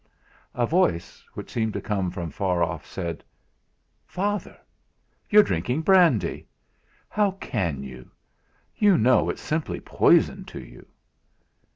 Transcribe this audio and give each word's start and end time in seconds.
A 0.55 0.65
voice 0.65 1.23
which 1.35 1.51
seemed 1.51 1.73
to 1.73 1.79
come 1.79 2.09
from 2.09 2.31
far 2.31 2.63
off, 2.63 2.87
said: 2.87 3.23
"Father! 4.07 4.57
You're 5.29 5.43
drinking 5.43 5.83
brandy! 5.83 6.47
How 7.07 7.33
can 7.39 7.83
you 7.83 8.09
you 8.75 8.97
know 8.97 9.29
it's 9.29 9.43
simple 9.43 9.79
poison 9.81 10.43
to 10.45 10.59
you!" 10.59 10.87